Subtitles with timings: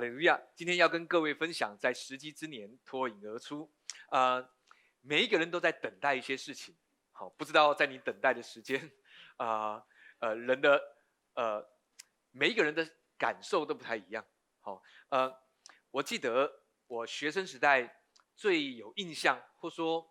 [0.00, 0.40] 利路亚！
[0.54, 3.70] 今天要跟各位分享，在时机之年脱颖而出。
[4.10, 4.48] 呃，
[5.00, 6.76] 每一个人都在等待一些事情。
[7.12, 8.90] 好，不知道在你等待的时间，
[9.36, 9.82] 啊，
[10.20, 10.80] 呃，人的
[11.34, 11.68] 呃，
[12.30, 14.24] 每一个人的感受都不太一样。
[14.60, 15.34] 好，呃，
[15.90, 18.02] 我记得我学生时代
[18.36, 20.08] 最有印象，或说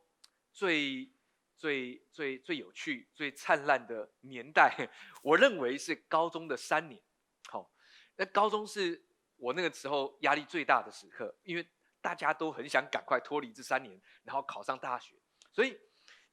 [0.52, 1.10] 最
[1.56, 4.90] 最最最有趣、最灿烂的年代，
[5.24, 7.02] 我认为是高中的三年。
[7.48, 7.72] 好，
[8.18, 9.02] 那高中是
[9.38, 11.68] 我那个时候压力最大的时刻，因为
[12.02, 15.16] 大家都很想赶快脱离这三年，然后考上大学，
[15.52, 15.80] 所以。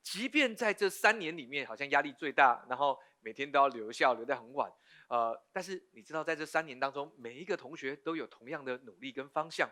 [0.04, 4.70] 即便在这三年里面，好像压力最大，然后每天都要留校，留在很晚，
[5.08, 9.66] 呃，但是你知道，在这三年当中，每一个同学都有同样的努力跟方向，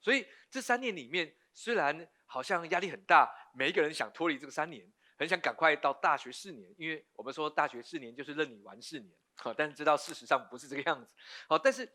[0.00, 4.84] 所以这三年里面，虽然好像压力很大，每一个人想脱离这个三年，
[5.16, 11.14] 很想赶快到大学四年，因为我们说大学四年就是任你玩四年，好，但是知道事实上不是这个样子，
[11.48, 11.88] 好，但是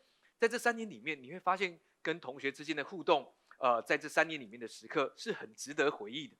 [0.44, 6.36] 在这三年里面，你会发现跟同学之间的互动，呃，在这三年里面的时刻是很值得回忆的。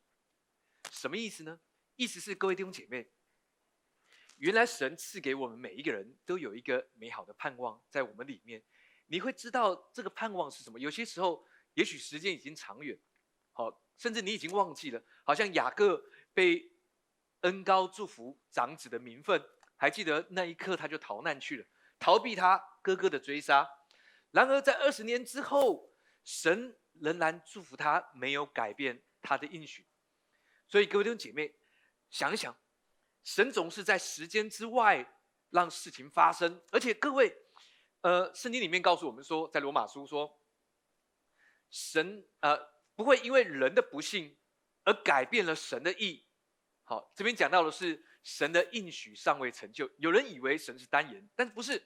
[0.91, 1.59] 什么意思呢？
[1.97, 3.09] 意思是各位弟兄姐妹，
[4.37, 8.63] 原来神赐给我们每一个人都有一个美好的盼望在我们里面。
[9.07, 10.79] 你会知道这个盼望是什么？
[10.79, 12.99] 有些时候，也许时间已经长远，
[13.55, 15.03] 好，甚至你已经忘记了。
[15.23, 15.97] 好像雅各
[16.35, 16.71] 被
[17.41, 19.43] 恩高祝福长子的名分，
[19.79, 21.65] 还记得那一刻他就逃难去了，
[21.99, 23.67] 逃避他哥哥的追杀。
[24.35, 29.87] 然而在二十年之后，神仍然祝福他，没有改变他的应许。
[30.67, 31.55] 所以各位弟兄姐妹，
[32.11, 32.53] 想一想，
[33.23, 35.09] 神总是在时间之外
[35.51, 37.33] 让事情发生，而且各位，
[38.01, 40.37] 呃，圣经里面告诉我们说，在罗马书说，
[41.71, 42.59] 神呃
[42.97, 44.37] 不会因为人的不幸
[44.83, 46.27] 而改变了神的意。
[46.83, 49.89] 好，这边讲到的是神的应许尚未成就。
[49.99, 51.81] 有人以为神是单言，但不是。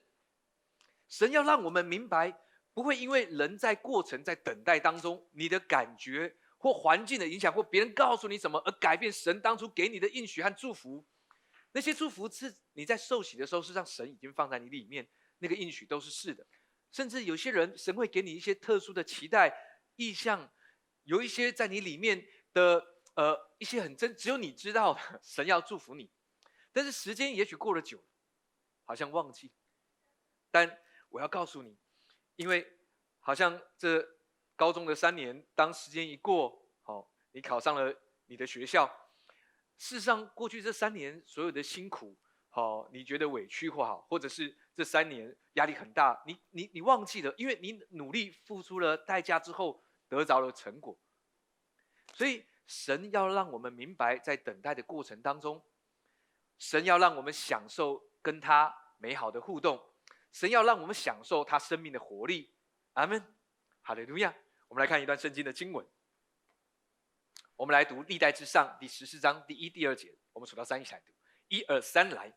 [1.09, 2.39] 神要让我们明白，
[2.75, 6.37] 不会因为人在过程在等待当中，你的感觉。
[6.61, 11.07] 或环境的影响，或别人告诉你什么，而改变神当初给你的应许和祝福。
[11.71, 16.45] 那些祝福是你在受洗的时候，是让神已经放在你里面，那个应许都是是的。
[16.91, 19.57] 甚至有些人，神会给你一些特殊的期待、
[19.95, 20.53] 意向，
[21.05, 22.85] 有一些在你里面的
[23.15, 26.11] 呃一些很真，只有你知道，神要祝福你。
[26.73, 28.05] 但是时间也许过了久了，
[28.85, 29.53] 好像忘记。
[30.51, 30.77] 但
[31.11, 31.77] 我要告诉你，
[32.37, 32.67] 因为
[33.21, 34.19] 好像这。
[34.59, 37.95] 高中的三年，当时间一过，好，你考上了
[38.27, 38.85] 你的学校。
[39.77, 50.99] 事实上，过去这三年所有的辛苦，好，你觉得委屈或好，或者是这三年压力很大，你你你忘记了，因为你努力付出了代价之后，得着了成果。
[52.15, 55.65] 所以，神要让我们明白，在等待的过程当中，
[56.59, 59.81] 神要让我们享受跟他美好的互动，
[60.33, 62.53] 神要让我们享受他生命的活力。
[62.95, 63.23] 阿门，
[63.83, 64.35] 哈利路亚。
[64.69, 65.87] 我们来看一段圣经的经文。
[67.57, 70.15] 我们来读《历代之上》第十四章第一、第二节。
[70.33, 71.13] 我们数到三一起来读：
[71.49, 72.33] 一二三，来！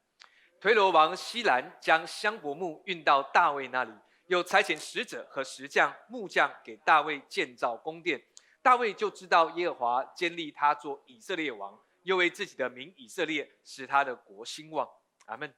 [0.60, 3.92] 推罗王西兰将香柏木运到大卫那里，
[4.28, 8.24] 又差遣使者和石匠、木匠给大卫建造宫殿。
[8.62, 14.90] 大卫就知道耶和华建立他做以色列王，又为自己的名以色列使他的国兴旺。
[15.26, 15.54] 阿门。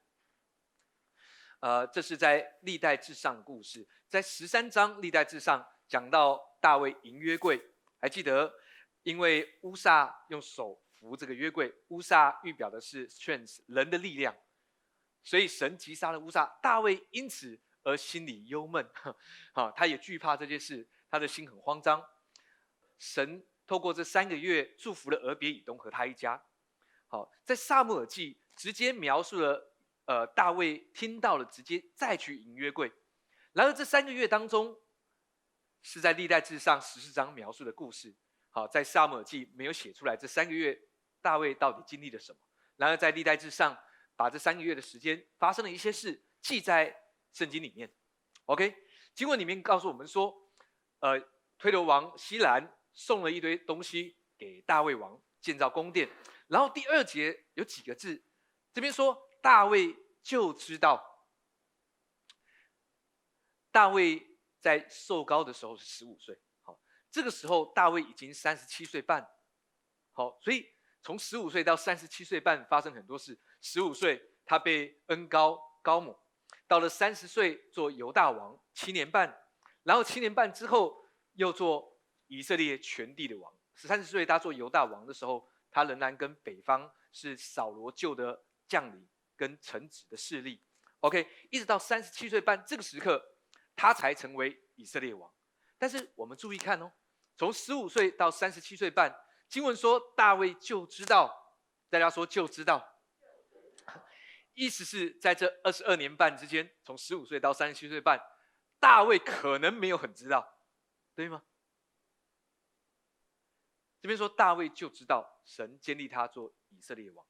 [1.64, 6.52] 呃，这是在《历代至上》故事，在十三章《历代至上》讲到。
[6.64, 7.62] 大卫迎约柜，
[8.00, 8.50] 还记得？
[9.02, 14.34] 因为乌撒用手扶这个约柜，乌撒预表的是 strength 人的力量，
[15.26, 16.46] 所以神击杀了乌撒。
[16.62, 18.90] 大卫因此而心里忧闷，
[19.52, 22.02] 好，他也惧怕这件事，他的心很慌张。
[22.98, 26.42] 神透过这三个月祝福了俄别以东和他一家。
[27.10, 29.73] 好，在萨母尔记直接描述了，
[30.06, 32.92] 呃，大卫听到了，直接再去迎约柜。
[33.52, 34.80] 然而这三个月当中。
[35.86, 38.16] 是在历代志上十四章描述的故事。
[38.52, 40.82] 好，在萨母尔记没有写出来这三个月
[41.22, 42.40] 大卫到底经历了什么。
[42.78, 43.78] 然而在历代志上，
[44.16, 46.96] 把这三个月的时间发生了一些事记在
[47.34, 47.94] 圣经里面。
[48.46, 48.74] OK，
[49.14, 50.34] 经文里面告诉我们说，
[51.00, 51.22] 呃，
[51.58, 56.10] 推罗王西兰送了一堆东西给大卫王建造宫殿。
[56.48, 58.24] 然后第二节有几个字，
[58.74, 61.28] 这边说大卫就知道，
[63.70, 64.28] 大卫。
[64.64, 66.80] 在受高的时候是十五岁，好，
[67.12, 69.30] 这个时候大卫已经三十七岁半，
[70.14, 70.66] 好，所以
[71.02, 73.38] 从十五岁到三十七岁半发生很多事。
[73.60, 76.18] 十五岁他被恩高高某，
[76.66, 79.38] 到了三十岁做犹大王七年半，
[79.84, 83.54] 然后七年半之后又做以色列全地的王。
[83.76, 89.06] 十三十岁他做犹大王的时候，他仍然跟北方是扫罗旧的将领
[89.44, 90.64] 跟臣子的势力。
[91.02, 93.22] OK，一直到三十七岁半这个时刻。
[93.76, 95.34] 他才成为以色列王。
[95.80, 96.94] 但是我们注意看哦，
[97.36, 99.12] 从十五岁到三十七岁半，
[99.50, 101.58] 经文说大卫就知道，
[101.90, 103.02] 大家说就知道，
[104.54, 108.22] 意思是在这二十二年半之间，从十五岁到三十七岁半，
[108.80, 110.48] 大卫可能没有很知道，
[111.16, 111.44] 对吗？
[114.00, 117.26] 这边说大卫就知道神建立他做以色列王。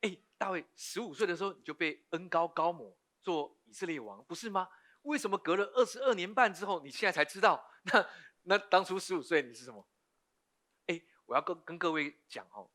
[0.00, 4.68] 哎，大卫十五岁的时候你就被恩高高抹做以色列王，不是吗？
[5.02, 7.70] 为什么隔了二十二年半之后，你现在才知道？
[7.82, 8.06] 那
[8.42, 9.86] 那当初十五岁你是什么？
[10.86, 12.70] 哎，我要跟跟各位讲哦，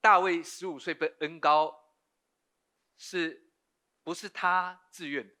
[0.00, 1.94] 大卫十五岁被恩高，
[2.96, 3.52] 是
[4.02, 5.34] 不是他自愿？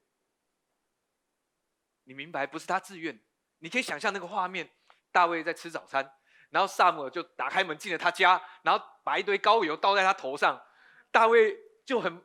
[2.04, 2.46] 你明白？
[2.46, 3.20] 不是他自愿。
[3.58, 4.68] 你可以想象那个画面：
[5.12, 6.18] 大卫在吃早餐。
[6.50, 10.62] 然后萨姆就打开门进了他家，然后把一堆膏油倒在他头上。
[11.10, 12.22] 大卫就很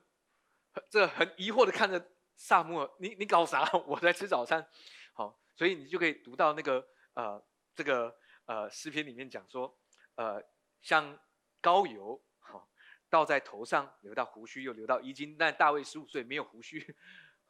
[0.89, 2.03] 这很疑惑的看着
[2.35, 3.69] 萨姆尔，你你搞啥？
[3.85, 4.65] 我在吃早餐。
[5.13, 7.43] 好，所以你就可以读到那个呃
[7.75, 8.15] 这个
[8.45, 9.77] 呃诗篇里面讲说，
[10.15, 10.41] 呃
[10.81, 11.17] 像
[11.59, 12.69] 膏油好
[13.09, 15.35] 倒在头上，流到胡须又流到衣襟。
[15.37, 16.95] 但大卫十五岁没有胡须，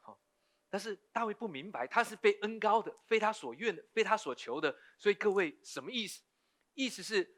[0.00, 0.18] 好，
[0.70, 4.74] 但是大卫不明白，他是被恩高的，非他所愿的，非他所求的。
[4.98, 6.22] 所以各位什么意思？
[6.74, 7.37] 意思是，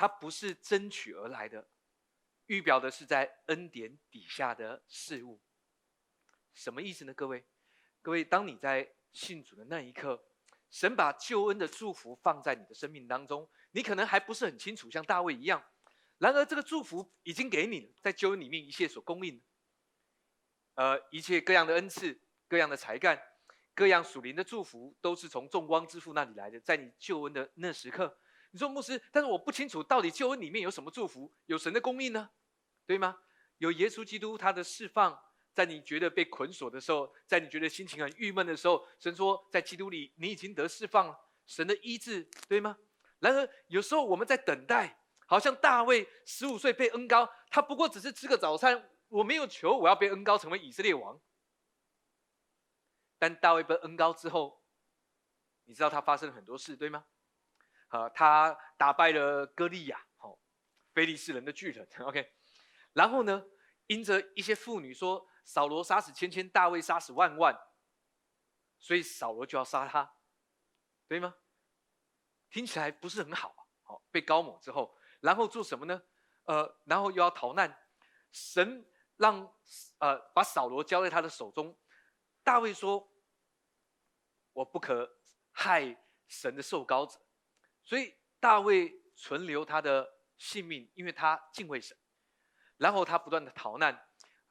[0.00, 1.68] 他不是争取而来的，
[2.46, 5.38] 预表的是在恩典底下的事物。
[6.54, 7.12] 什么意思呢？
[7.12, 7.44] 各位，
[8.00, 10.24] 各位，当你在信主的那一刻，
[10.70, 15.62] 神把救恩的祝福放在你的生命当中，你可能还不是很清楚，像大卫一样。
[16.16, 19.42] 然而，这个祝福已经给你在救恩里面一切所供应，
[20.76, 22.18] 呃，一切各样的恩赐、
[22.48, 23.22] 各样的才干、
[23.74, 26.58] 各样属灵的祝福，都是从众光之父那里来的。
[26.58, 28.18] 在你救恩的那时刻。
[28.52, 32.30] 你说牧师，但是我不清楚到底救恩里面有什么祝福，有神的供应呢，
[32.86, 33.20] 对吗？
[33.58, 35.16] 有耶稣基督他的释放，
[35.52, 42.76] 在你觉得被捆锁的时候，在你觉得心情很郁闷的时候，神说在基督里你已经得释放了，神的医治，对吗？
[43.18, 51.20] 然而有时候我们在等待，好像大卫十五岁被恩高，他不过只是吃个早餐，我没有求我要被恩高成为以色列王。
[53.18, 54.64] 但大卫被恩高之后，
[55.66, 57.04] 你知道他发生了很多事，对吗？
[57.90, 60.38] 啊，他打败了歌利亚，好，
[60.92, 62.32] 非利士人的巨人，OK。
[62.92, 63.44] 然后呢，
[63.86, 67.56] 因着一些妇女说扫罗杀死千千，大卫杀死万万，
[68.78, 70.12] 所以扫罗就要杀他，
[71.06, 71.34] 对吗？
[72.48, 76.02] 听起来不是很好啊，好被高抹之后，然后做什么呢？
[76.44, 77.76] 呃，然后又要逃难，
[78.32, 79.52] 神让
[79.98, 81.76] 呃把扫罗交在他的手中，
[82.42, 83.12] 大卫说
[84.52, 85.08] ：“我不可
[85.52, 85.96] 害
[86.28, 87.20] 神的受膏者。”
[87.90, 90.08] 所以大卫存留他的
[90.38, 91.96] 性命，因为他敬畏神。
[92.76, 94.08] 然后他不断的逃难，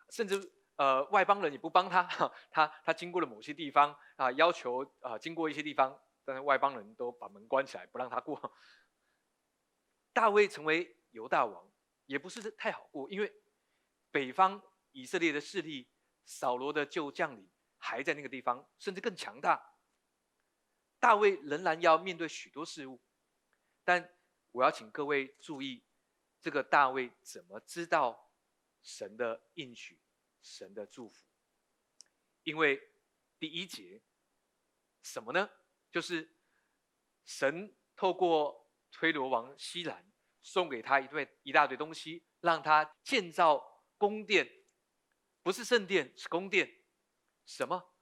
[0.09, 2.03] 甚至呃外邦人也不帮他。
[2.51, 8.53] 他他经过了某些地方啊，要求啊经过一些地方，但是外邦人都把门关起来，不让他过。
[10.11, 11.71] 大卫成为犹大王，
[12.07, 13.33] 也不是太好过，因为
[14.11, 15.89] 北方以色列的势力，
[16.25, 19.77] 扫罗的旧将领还在那个地方，甚至更强大。
[20.99, 22.99] 大卫仍然要面对许多事物。
[23.89, 24.07] 但
[24.51, 25.83] 我要请各位注意，
[26.39, 28.31] 这个大卫怎么知道
[28.83, 29.99] 神的应许、
[30.43, 31.25] 神的祝福？
[32.43, 32.79] 因为
[33.39, 33.99] 第一节
[35.01, 35.49] 什么呢？
[35.91, 36.37] 就是
[37.25, 40.07] 神透过推罗王西兰
[40.43, 44.47] 送给他一堆一大堆东西，让他建造宫殿，
[45.41, 46.71] 不是圣殿，是宫殿。
[47.43, 47.95] 什么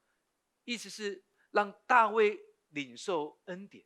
[0.65, 2.37] 意思是让大卫
[2.71, 3.85] 领受恩典？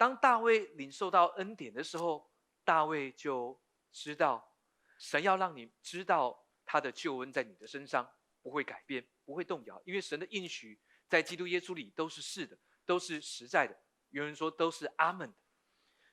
[0.00, 2.32] 当大卫领受到恩典的时候，
[2.64, 3.60] 大卫就
[3.92, 4.56] 知道，
[4.98, 13.78] 神要让你知道他的救恩在你的身上不会改变，不会动摇，因为神的应许在基督耶稣里都是是的，都是实在的。
[14.08, 15.36] 有人说都是阿门的，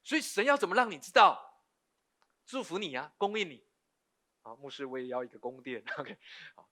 [0.03, 1.63] 所以神要怎么让你知道？
[2.45, 3.65] 祝福你呀，供应你。
[4.41, 5.81] 啊，牧师，我也要一个宫殿。
[5.95, 6.17] OK，
[6.55, 6.69] 好，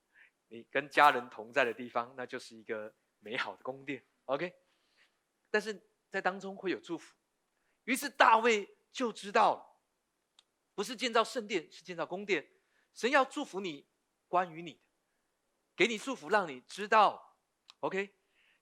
[0.49, 4.05] 你跟家人同在的地方，那就是一个美好的宫殿。
[4.25, 4.53] OK，
[5.49, 5.81] 但是。
[6.15, 7.13] 在当中会有祝福，
[7.83, 9.81] 于是大卫就知道，
[10.73, 12.49] 不是建造圣殿，是建造宫殿。
[12.93, 13.85] 神要祝福你，
[14.29, 14.79] 关于你的，
[15.75, 17.35] 给你祝福，让你知道
[17.81, 18.15] ，OK，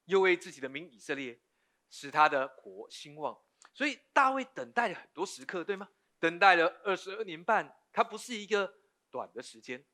[0.06, 1.40] 又为自己的名以色列，
[1.92, 3.40] 使他的国兴旺。
[3.72, 5.88] 所以大卫等待了很多时刻，对吗？
[6.18, 8.80] 等待了二十二年半，他不是一个
[9.12, 9.86] 短的时间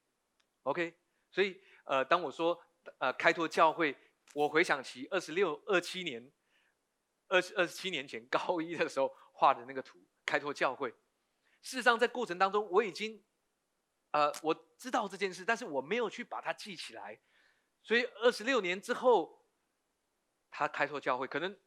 [0.64, 0.98] ，OK。
[1.30, 2.58] 所以呃，当我说
[3.00, 3.94] 呃开拓教会，
[4.34, 6.32] 我回想起二十六、二七年。
[7.30, 10.90] 二十二十七年前高一的时候画的那个图，开拓教会。
[11.62, 13.24] 事实上，在过程当中，我已经，
[14.12, 17.20] 呃，我知道这件事，但是我没有去把它记起来。
[17.82, 19.46] 所以二十六年之后，
[20.50, 21.58] 他开拓教会，可能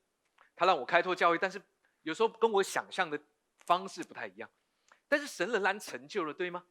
[0.56, 1.62] 他让我开拓教会，但是
[2.02, 3.20] 有时候跟我想象的
[3.60, 4.50] 方式不太一样。
[5.08, 6.64] 但是神仍然成就了，对吗？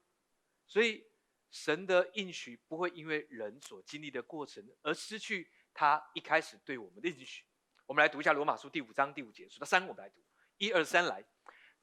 [0.65, 1.05] 所以
[1.51, 7.43] 神的应许不会因为人所经历的过程而失去他一开始对我们的应许。
[7.91, 10.21] 我们来读一下罗马书第五章第五节，数到三，我们来读，
[10.59, 11.21] 一二三，来，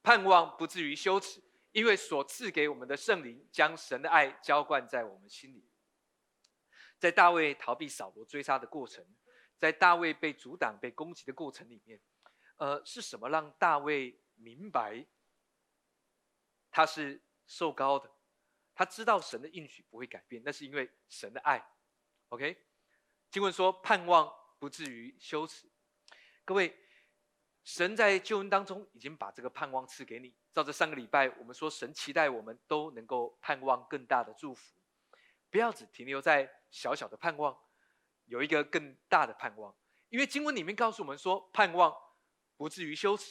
[0.02, 1.38] 盼望不至于羞耻，
[1.72, 5.68] 因为所赐给我们的圣灵将神的爱浇灌在我们心里。
[6.98, 9.04] 在大卫逃避扫罗追杀的过程，
[9.58, 12.00] 在大卫被阻挡、被攻击的过程里面，
[12.56, 15.04] 呃，是什么让大卫明白
[16.70, 18.10] 他是受高的？
[18.74, 21.62] 他知道神的应许不会改变，那是因为神的爱。
[22.30, 22.64] OK，
[23.30, 25.68] 经文说盼望不至于羞耻。
[26.48, 26.74] 各位，
[27.62, 30.34] 神在救恩当中已经把这个盼望赐给你。
[30.54, 34.80] 照着上个礼拜我们说，神期待我们都能够盼望更大的祝福，
[35.50, 36.50] 不要只停留在。
[36.70, 37.54] 小小的盼望，
[38.24, 39.76] 有一个更大的盼望，
[40.08, 41.94] 因为经文里面告诉我们说，盼望
[42.56, 43.30] 不至于羞耻，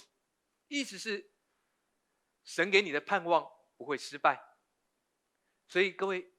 [0.67, 1.31] 意思是
[2.43, 3.47] 神给你的盼望
[3.77, 4.39] 不会失败。
[5.67, 6.31] 所以各位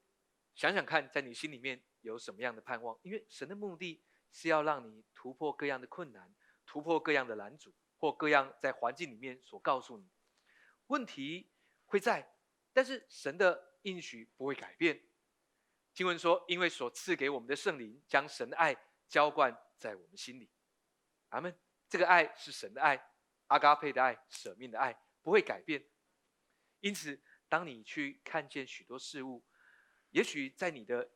[0.55, 2.97] 想想看，在你心里面有什么样的盼望？
[3.01, 6.33] 因为神的目的是要让你突破各样的困难，
[6.69, 10.07] 突破各样的拦阻，或各样在环境里面所告诉你
[10.85, 11.49] 问题
[11.87, 12.31] 会在，
[12.71, 15.01] 但是神的应许不会改变。
[15.95, 20.51] 经文说：“因为所赐给我们的圣灵，将神的爱浇灌在我们心里。”
[21.29, 21.57] 阿门。
[21.89, 23.03] 这个爱是神的爱，
[23.47, 25.83] 阿嘎佩的爱，舍命的爱，不会改变。
[26.81, 29.43] 因此，当你去看见许多事物，
[30.11, 31.09] 也许在你的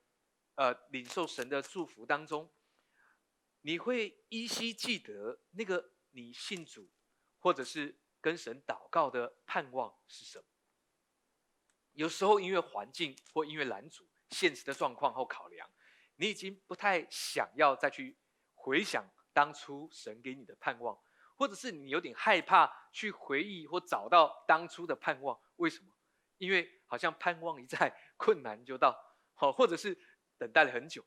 [0.55, 2.51] 呃领受神的祝福当中，
[3.63, 6.89] 你会依稀记得那个你信主，
[7.39, 10.45] 或者是跟神祷告的盼望是什么。
[11.91, 14.07] 有时候因为环境或因为拦阻。
[14.29, 15.69] 现实的状况后考量，
[16.15, 18.17] 你已经不太想要再去
[18.55, 20.99] 回想当初神给你的盼望，
[21.35, 25.39] 或者是你有点害怕去回忆或找到当初的盼望。
[25.57, 25.93] 为什么？
[26.39, 28.97] 因为好像盼望一在，困难就到，
[29.35, 29.95] 好，或者是
[30.39, 31.05] 等待了很久。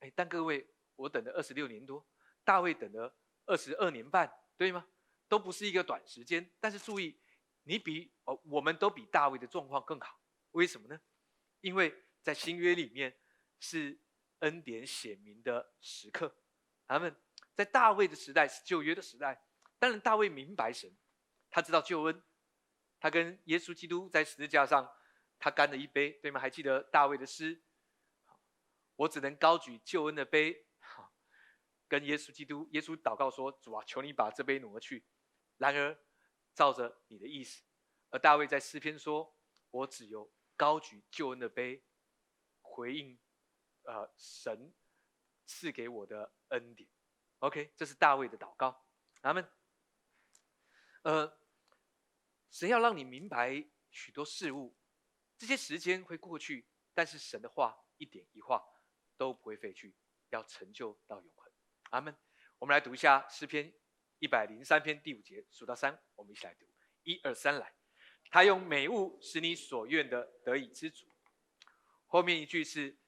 [0.00, 2.06] 哎，但各位，我等了二十六年多，
[2.44, 4.86] 大卫等了二十二年半，对吗？
[5.28, 6.50] 都不是一个短时间。
[6.60, 7.18] 但是注意，
[7.62, 10.20] 你比哦，我们都比大卫的状况更好。
[10.50, 11.00] 为什么呢？
[11.62, 12.04] 因为。
[12.20, 13.16] 在新约里面
[13.58, 13.98] 是
[14.40, 16.36] 恩典显明的时刻，
[16.86, 17.16] 他们
[17.54, 19.42] 在大卫的时代是旧约的时代。
[19.78, 20.94] 当然，大卫明白神，
[21.48, 22.22] 他知道救恩，
[23.00, 24.92] 他跟耶稣基督在十字架上，
[25.38, 26.38] 他干了一杯，对吗？
[26.38, 27.62] 还记得大卫的诗？
[28.96, 30.66] 我只能高举救恩的杯，
[31.88, 35.06] 跟耶稣基督，耶稣祷告说：“主啊，求你把这杯挪去。”
[35.56, 35.98] 然而，
[36.54, 37.62] 照着你的意思。
[38.10, 39.34] 而大卫在诗篇说
[39.70, 41.82] ：“我只有高举救恩的杯。”
[42.60, 43.18] 回应，
[43.82, 44.72] 呃，神
[45.46, 46.88] 赐给我的恩典。
[47.38, 48.86] OK，这是大卫的祷告。
[49.20, 49.50] 他们，
[51.02, 51.40] 呃，
[52.50, 54.76] 神要让你明白许多事物，
[55.38, 58.62] 这些时间会过去，但是神的话一点一画
[59.16, 59.96] 都不会废去，
[60.28, 61.47] 要成就到永恒。
[61.90, 62.14] 阿门。
[62.58, 63.72] 我们来读一下诗篇
[64.18, 66.66] 一百零三篇第五节，数到三，我们一起来读。
[67.02, 67.72] 一二三，来。
[68.30, 71.06] 他用美物使你所愿的得以知足。
[72.06, 72.98] 后面一句是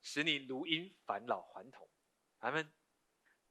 [0.00, 1.88] 使你如因返老还童，
[2.38, 2.72] 阿门。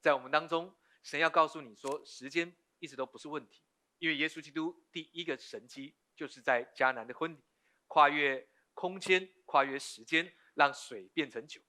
[0.00, 3.62] 在我们当中，神要告诉你说，时间一直都不是问题，
[3.98, 7.42] 因为耶稣基督第一个神迹就是在迦南的婚礼，
[7.86, 11.60] 跨越空间，跨越时间，让水变成酒，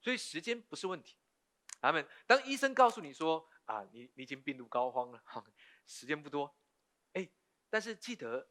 [0.00, 1.16] 所以时间不是问题，
[1.80, 2.06] 阿门。
[2.26, 5.44] 当医生告诉你说啊，你你已经病入膏肓了，哈
[5.86, 6.54] 时间不多，
[7.12, 7.28] 哎，
[7.70, 8.48] 但是记得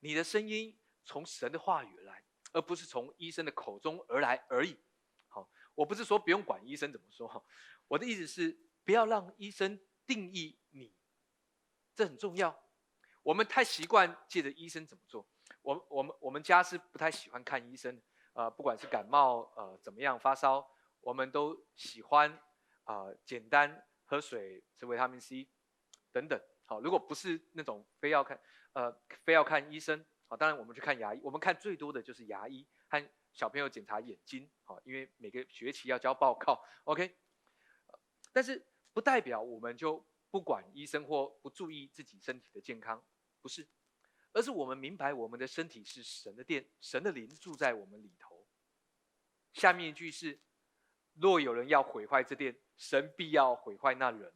[0.00, 2.22] 你的声音从神的话语来。
[2.56, 4.78] 而不是从医生的口中而来而已。
[5.26, 7.44] 好，我不是说不用管医生怎么说，
[7.88, 9.76] 我的意思是不要让医生
[10.06, 10.94] 定义你，
[11.96, 12.56] 这很重要。
[13.24, 15.26] 我们太习惯借着医生怎么做，
[15.62, 18.00] 我我们我们家是不太喜欢看医生，
[18.34, 20.64] 呃，不管是感冒呃怎么样发烧，
[21.00, 22.40] 我们都喜欢
[22.84, 25.48] 啊简单喝水吃维他命 C
[26.12, 26.40] 等等。
[26.66, 28.40] 好，如果不是那种非要看
[28.72, 28.90] 呃
[29.24, 30.04] 非要看医生。
[30.26, 34.50] 好，当然我们去看牙医，我们看最多的就是牙医和小朋友检查眼睛。
[34.64, 37.14] 好，因为每个学期要交报告，OK。
[38.32, 43.04] 但是不代表我们就不管医生或不注意自己身体的健康，
[43.42, 43.68] 不是，
[44.32, 48.48] 而是我们明白我们的身体是神的殿，神的灵住在我们里头。
[49.52, 50.40] 下面一句是：
[51.14, 54.32] 若有人要毁坏这殿，神必要毁坏那人。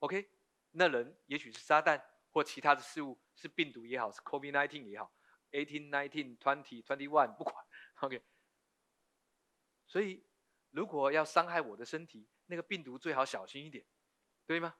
[0.00, 0.28] OK，
[0.72, 5.12] 那人也许是撒旦或其他的事物，是病毒也好，是 COVID-19 也好。
[5.52, 7.54] Eighteen, nineteen, twenty, twenty-one，不管，
[8.02, 8.22] OK。
[9.86, 10.26] 所以，
[10.70, 13.86] 如果要伤害我的身体，那个病毒最好小心一点，
[14.44, 14.74] 对吗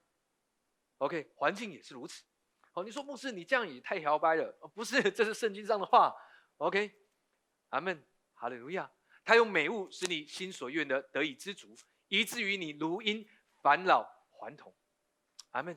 [0.99, 2.25] ？OK，环境也是如此。
[2.73, 4.53] 好，你说牧师，你这样也太摇摆了。
[4.75, 6.15] 不是，这是圣经上的话。
[6.59, 6.93] OK，
[7.69, 8.91] 阿门，哈利路亚。
[9.27, 11.77] 他用美物使你心所愿的得以知足，
[12.09, 13.29] 以至于你如因
[13.61, 14.73] 返老还童。
[15.51, 15.77] 阿门。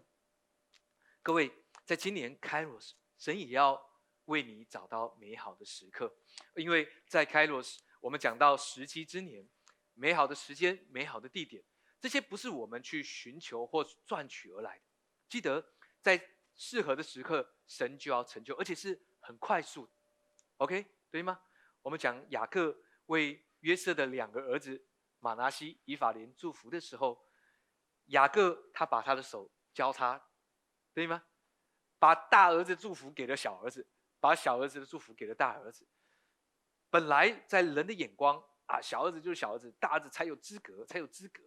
[1.21, 1.51] 各位，
[1.83, 3.83] 在今年 Kairos，神也要
[4.25, 6.15] 为你找到美好的时刻，
[6.55, 9.49] 因为在 Kairos，我们讲到时机之年，
[9.95, 11.63] 美好的时间、美好的地点，
[11.99, 14.83] 这些不是我们去寻求或赚取而来的。
[15.27, 16.21] 记得在。
[16.61, 19.89] 适合的时刻，神就要成就，而且是很快速
[20.57, 21.39] ，OK，对吗？
[21.81, 22.77] 我们讲雅各
[23.09, 24.85] 为约瑟的两个儿子
[25.19, 27.19] 马拿西、以法莲祝福的时候，
[28.05, 30.21] 雅各他把他的手交叉，
[30.93, 31.23] 对吗？
[31.97, 33.85] 把大儿子祝福给了小儿子，
[34.19, 35.85] 把小儿子的祝福给了大儿子。
[36.89, 41.43] 本来在人的眼光啊，小儿子就是小儿子，大儿子才有资格，才有资格。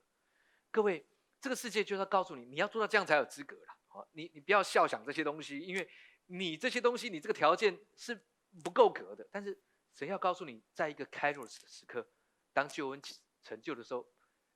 [0.70, 1.06] 各位，
[1.40, 3.76] 这个世界就是要告诉你，你要做到这样才有资格了。
[3.86, 5.88] 好，你你不要笑想这些东西，因为
[6.26, 8.20] 你这些东西，你这个条件是
[8.62, 9.26] 不够格的。
[9.30, 9.58] 但是
[9.94, 12.06] 神要告诉你，在一个开若的时刻，
[12.52, 13.02] 当救恩
[13.42, 14.06] 成就的时候，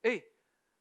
[0.03, 0.23] 哎，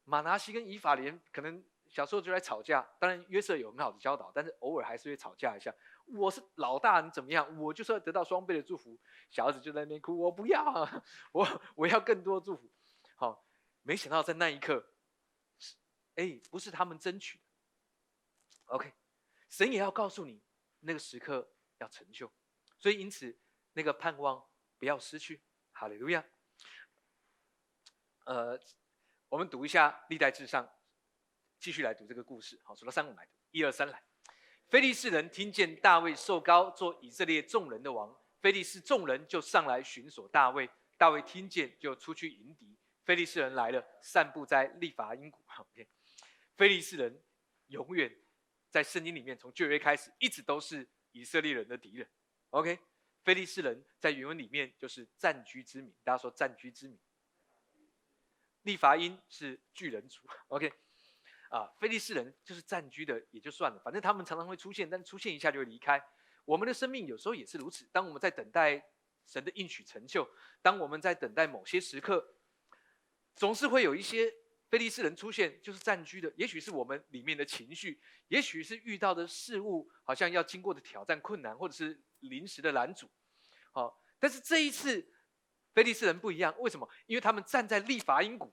[0.04, 5.74] 马拿西跟以法莲可能小时候就来吵架，当然约瑟有很好的教导，但是偶尔还是会吵架一下。
[6.06, 7.58] 我是老大，你怎么样？
[7.58, 8.98] 我就是要得到双倍的祝福。
[9.30, 10.64] 小儿子就在那边哭，我不要，
[11.32, 12.70] 我我要更多祝福。
[13.16, 13.44] 好，
[13.82, 14.92] 没想到在那一刻，
[16.14, 17.44] 哎，不是他们争取的。
[18.66, 18.92] OK，
[19.48, 20.40] 神也要告诉你，
[20.80, 22.30] 那个时刻要成就，
[22.78, 23.36] 所以因此
[23.76, 24.42] 那个盼望
[24.78, 25.42] 不要失去。
[25.72, 26.24] 哈利路亚。
[28.24, 28.58] 呃，
[29.28, 30.66] 我们读一下历代至上，
[31.60, 32.58] 继续来读这个故事。
[32.64, 34.02] 好，数到三我们来读，一二三来。
[34.68, 40.68] 菲利士人听见大卫受高做以色列众人的王，菲利士众人就上来寻索大卫。
[40.96, 42.74] 大卫听见就出去迎敌。
[43.04, 45.44] 菲利士人来了，散布在利法因谷。
[45.58, 45.86] OK，
[46.56, 47.22] 菲利士人
[47.66, 48.10] 永远。
[48.70, 52.06] 在圣经里面，从旧约开始，一直都是以色列人的敌人。
[52.50, 52.78] OK，
[53.26, 55.92] 菲利士人在原文里面就是暂居之民。
[56.04, 56.96] 大家说暂居之民，
[58.62, 60.22] 利伐因是巨人族。
[60.46, 60.72] OK，
[61.50, 66.00] 啊，菲利士人就是暂居的，也就算了，反正他们常常会出现，但出现一下就会离开。
[66.44, 67.84] 我们的生命有时候也是如此。
[67.90, 68.80] 当我们在等待
[69.26, 70.24] 神的应许成就，
[70.62, 72.24] 当我们在等待某些时刻，
[73.34, 74.32] 总是会有一些。
[74.68, 83.08] 菲利斯人出现就是暂居的，也许是我们里面的情绪，也许是遇到的事物，好像要经过的挑战困难，或者是临时的拦阻。
[83.76, 85.06] 好，但是这一次
[85.74, 86.88] 菲利斯人不一样，为什么？
[87.04, 88.50] 因为他们站在利法因谷，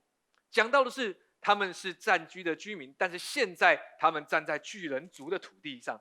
[0.51, 5.97] 讲到的是他们是占据的居民，但是现在他们站在巨人族的土地上，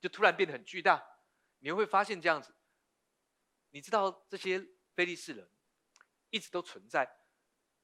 [0.00, 1.00] 就突然变得很巨大。
[1.60, 2.52] 你会发现这样子，
[3.70, 5.48] 你知道这些菲利士人
[6.30, 7.08] 一直都存在。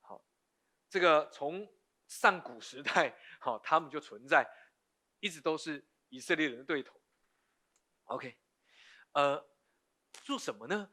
[0.00, 0.20] 好
[0.90, 1.72] 这个从
[2.08, 4.44] 上古时代，好，他们就存在，
[5.20, 7.00] 一直都是以色列人的对头。
[8.06, 8.36] OK，
[9.12, 9.47] 呃，
[10.22, 10.90] 做什么呢？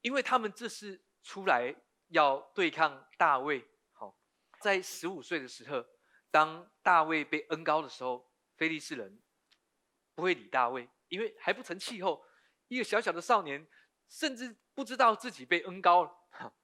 [0.00, 1.74] 因为他们这是出来
[2.08, 3.66] 要对抗大卫。
[3.92, 4.16] 好，
[4.60, 5.84] 在十五岁的时候，
[6.30, 9.20] 当大卫被恩高的时候，非利士人
[10.14, 12.24] 不会理大卫，因为还不成气候。
[12.68, 13.66] 一个小小的少年，
[14.08, 16.54] 甚至不知道自己被恩高了。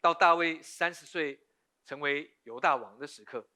[0.00, 1.46] 到大卫三十岁
[1.84, 3.48] 成为犹大王的时刻，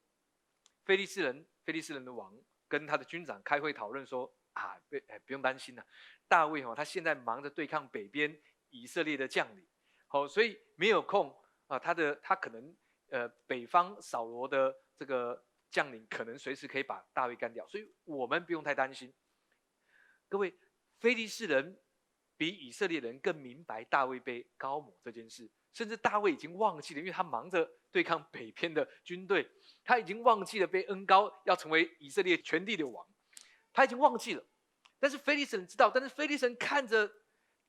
[0.83, 2.35] 菲利斯人，菲利斯人的王
[2.67, 5.85] 跟他的军长开会讨论说：“啊，不，哎，不用担心了，
[6.27, 8.35] 大卫哦，他现在忙着对抗北边
[8.71, 9.65] 以色列的将领，
[10.07, 11.33] 好，所以没有空
[11.67, 11.77] 啊。
[11.79, 12.75] 他的他可能
[13.09, 19.13] 呃，北方扫罗的这个将领可能随时可以把大卫干掉，所以我们不用太担心。
[20.27, 20.53] 各位，
[20.99, 21.79] 菲利斯人
[22.35, 29.45] 比以色列人更明白大卫被高抹这件事。”甚至大卫已经忘记了，因为他忙着对抗北边的军队，
[29.83, 33.05] 他已经忘记了被恩高要成为以色列全地的王，
[33.75, 34.43] 他已经忘记了。
[34.97, 37.11] 但是菲利斯人知道，但是菲利斯人看着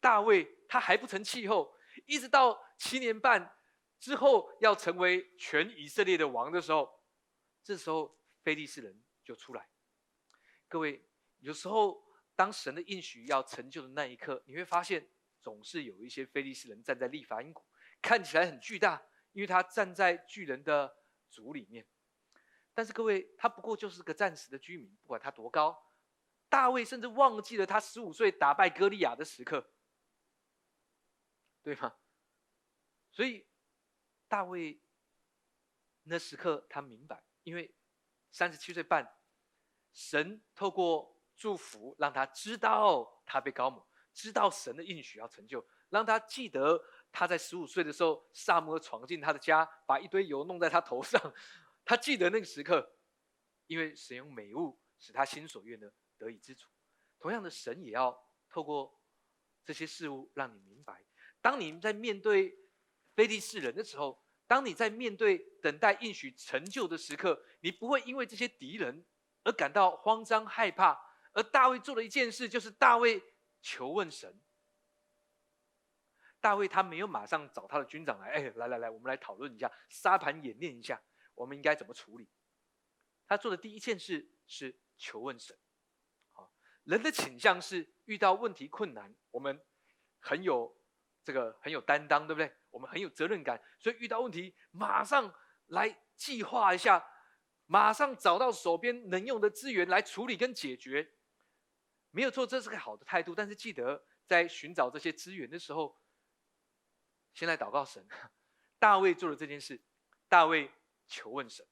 [0.00, 3.54] 大卫，他还不成气候，一直到七年半
[3.98, 6.88] 之后要成为全以色列的王的时候，
[7.62, 9.68] 这时候菲利斯人就出来。
[10.68, 11.04] 各位，
[11.40, 12.00] 有时候
[12.34, 15.08] 当神的应许要成就的那一刻，你会发现
[15.40, 17.64] 总是有一些菲利斯人站在利法因谷。
[18.00, 20.96] 看起来很巨大，因为他站在巨人的
[21.28, 21.84] 族里面。
[22.72, 25.82] 但是各位，他不过就是个暂时的居民，不管他多高。
[26.48, 29.72] 大卫甚至忘记了他十五岁打败歌利亚的时刻，
[31.62, 31.94] 对吗？
[33.10, 33.46] 所以
[34.28, 34.80] 大卫
[36.02, 37.74] 那时刻他明白，因为
[38.30, 39.16] 三十七岁半，
[39.92, 46.82] 神透过祝福让他知道他被高某，知道神的应许要成就，让他记得。
[47.12, 51.18] 他在十五岁的时候，萨摩闯进他的家，把一堆油弄在他头上。
[51.82, 52.94] 他记得那个时刻，
[53.68, 56.68] 因为神用美物使他心所愿的得以知足。
[57.18, 58.16] 同样的，神也要
[58.48, 59.00] 透过
[59.64, 61.04] 这些事物让你明白：
[61.40, 62.56] 当你在面对
[63.14, 69.04] 非利士人的时候，当你在面对等待应许成就的时刻，你不会因为这些敌人
[69.42, 71.00] 而感到慌张害怕。
[71.32, 73.22] 而大卫做了一件事，就是大卫
[73.60, 74.40] 求问神。
[76.40, 81.02] 大卫他没有马上找他的军长来，哎，来来来，我们来讨论一下，沙盘演练一下，
[81.34, 82.28] 我们应该怎么处理。
[83.26, 85.58] 他做的第一件事是求问神。
[86.86, 89.60] 人的倾向是遇到问题困难，我们
[90.20, 90.76] 很有
[91.22, 92.52] 这个很有担当，对不对？
[92.70, 95.34] 我们很有责任感，所以遇到问题马上
[95.66, 97.04] 来计划一下，
[97.66, 101.12] 马上找到手边能用的资源来处理跟解决。
[102.10, 103.34] 没有错，这是个好的态度。
[103.34, 106.00] 但是记得，在寻找这些资源的时候，
[107.34, 108.06] 先来祷告神。
[108.78, 109.82] 大卫做了这件事，
[110.28, 110.70] 大卫
[111.08, 111.66] 求问神。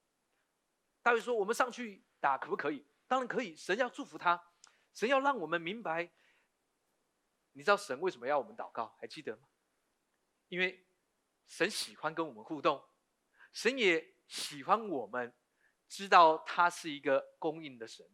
[1.03, 3.55] 大卫说：“我们上去打可不可以？”当然可以。
[3.55, 4.43] 神要祝福他，
[4.95, 6.11] 神要让我们明白。
[7.53, 8.97] 你知道神为什么要我们祷告？
[8.99, 9.49] 还记得吗？
[10.49, 10.87] 因为
[11.47, 12.83] 神喜欢跟我们互动，
[13.53, 15.33] 神也喜欢我们
[15.89, 18.09] 知道他是一个供应的神。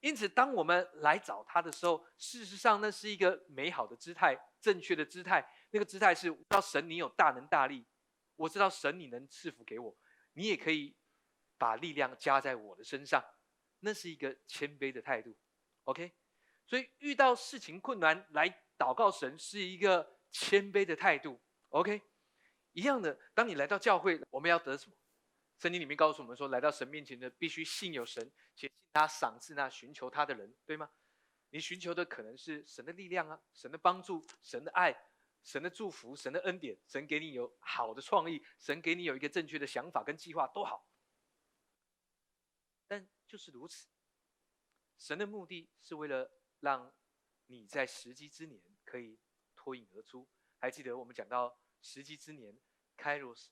[0.00, 5.46] 因此，当我们来找他的时候，事实上那是一个美好的姿态，正确的姿态。
[5.70, 7.86] 那个姿态是：知道神你有大能大力，
[8.36, 9.96] 我知道神你能赐福给我，
[10.32, 10.96] 你也可以
[11.58, 13.22] 把力量加在我的身上。
[13.80, 15.36] 那是一个谦卑的态度。
[15.84, 16.12] OK，
[16.70, 21.36] 所以遇到事情困难来祷告神，是一个谦卑的态度。
[21.70, 22.00] OK，
[22.70, 24.94] 一样的，当你来到教会，我们要得什么？
[25.58, 30.88] 圣经里面告诉我们说，来到神面前的必须信有神，且信他赏赐那寻求他的人，对吗？
[31.48, 34.96] 你寻求的可能是神的力量啊，神的帮助，神的爱，
[35.42, 40.86] 神的祝福，神的恩典，神给你有好的创意，神给你有一个正确的想法跟计划都好。
[42.86, 43.88] 但就是如此，
[44.98, 46.30] 神的目的是为了
[46.60, 46.92] 让
[47.46, 49.18] 你在时机之年可以
[49.56, 50.28] 脱颖而出。
[50.58, 52.58] 还记得我们讲到时机之年
[52.96, 53.48] ，Kairos。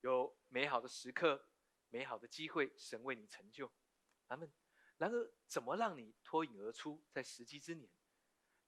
[0.00, 1.48] 有美好的时刻，
[1.90, 3.72] 美好的机会，神为你成就，
[4.28, 4.52] 阿门。
[4.96, 7.04] 然而，怎么让你脱颖而出？
[7.10, 7.90] 在时机之年，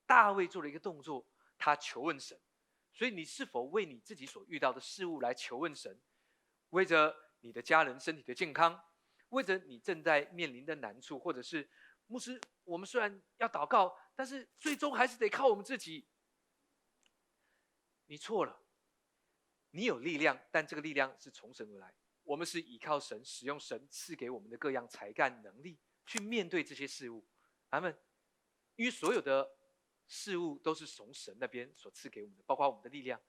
[0.07, 2.41] 大卫做了一个动作，他求问神。
[2.93, 6.01] 所以，你是否为你自己所遇到的事物来求问神？
[6.71, 8.85] 为着你的家人身体的健康，
[9.29, 11.71] 为着你正在面临的难处，或者是
[12.11, 16.09] 牧师，我们虽然要祷告，但是最终还是得靠我们自己。
[18.07, 18.61] 你错了。
[19.71, 21.95] 你有力量，但这个力量是从神而来。
[22.25, 27.25] 我们是依靠神，使用神赐给我们的各样才干能力去面对这些事物。
[27.69, 27.97] 阿们，
[28.75, 29.49] 因为所有的
[30.09, 33.23] 事物都是从神那边所赐给我们的，包括我们的力量。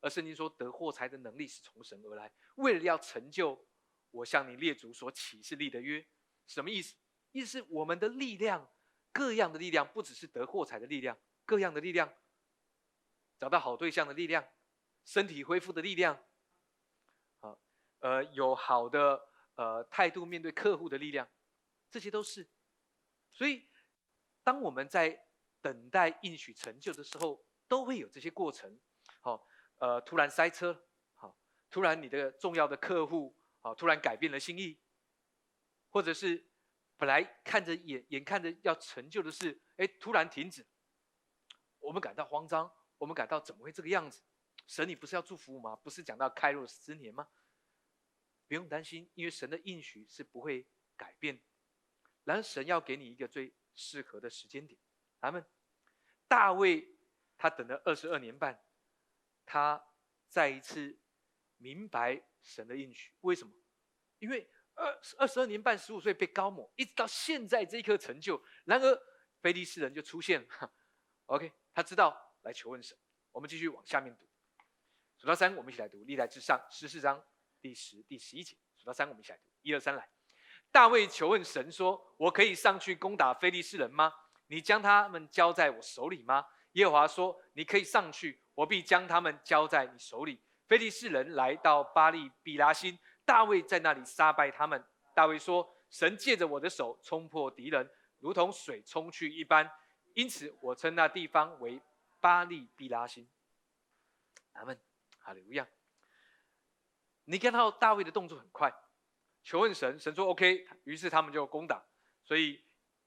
[0.00, 3.68] 而圣经说得货财的能力是从神而来，为了要成就
[4.10, 6.02] 我向你列祖所启示立的约。
[6.46, 6.96] 什么意思？
[7.32, 8.70] 意思是我们的力量，
[9.12, 12.12] 各样的力量，不只是得货财的力量，各样的力量，
[13.38, 14.46] 找到好对象的力量。
[15.04, 16.16] 身体恢复的力量，
[17.40, 17.58] 好，
[17.98, 19.20] 呃，有好的
[19.56, 21.28] 呃态度面对客户的力量，
[21.90, 22.48] 这些都是。
[23.32, 23.68] 所以，
[24.44, 25.26] 当我们在
[25.60, 28.78] 等待应许成就的时候，都会有这些过程。
[29.22, 29.44] 好，
[29.78, 31.36] 呃，突然塞车，好，
[31.68, 34.78] 突然你的重要的客户，好，突然改变了心意，
[35.90, 36.48] 或者是
[37.02, 40.64] 本来看着眼眼看着要成就的事，哎，突然停止，
[41.80, 44.22] 我们感到慌张，我们感到怎么会这个样子？
[44.68, 45.74] 神，你不是要祝福我吗？
[45.74, 47.26] 不是讲到开若之年吗？
[48.46, 50.64] 不用担心，因为神的应许是不会
[50.96, 51.42] 改变。
[52.22, 54.78] 然而，神要给你一个最适合的时间点。
[55.20, 55.44] 他们
[56.28, 56.88] 大卫
[57.36, 58.62] 他等了二十二年半，
[59.44, 59.84] 他
[60.28, 60.96] 再一次
[61.56, 63.12] 明白神的应许。
[63.22, 63.52] 为什么？
[64.20, 68.42] 因为二二十二年半，十五岁被高抹，一直到现在这一刻成就。
[68.64, 69.02] 然而，
[69.40, 70.72] 非利士人就出现了。
[71.26, 72.96] OK，他知道来求问神。
[73.30, 74.26] 我们继续往下面读。
[75.16, 77.22] 数到三，我们一起来读《历代至上》十四章
[77.60, 78.56] 第十、第十一节。
[78.76, 79.44] 数到三，我们一起来读。
[79.62, 80.08] 一二三，来。
[80.70, 84.12] 大卫求问神说：“我可以上去攻打非利士人吗？
[84.46, 94.84] 你将他们交在我手里吗？”耶和华说：“你可以上去，我必将他们交在你手里。”非利士人来到巴利比拉辛，大卫在那里杀败他们。
[95.14, 99.70] 大卫说：“神借着我的手冲破敌人，如同水冲去一般，
[100.14, 101.80] 因此我称那地方为
[102.20, 103.28] 巴利比拉星。”
[104.54, 104.78] 阿门。
[105.24, 105.64] 哈利路亚！
[107.26, 108.74] 你看到大卫的动作很快，
[109.44, 111.80] 求问神，神说 OK，于是他们就攻打，
[112.24, 112.60] 所以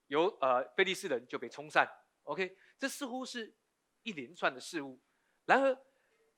[0.08, 1.86] 由呃菲利斯人就被冲散。
[2.24, 3.54] OK，这似乎是
[4.04, 4.98] 一连串的事物。
[5.44, 5.78] 然而